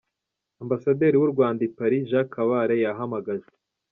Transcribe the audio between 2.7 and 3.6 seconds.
yahamagajwe.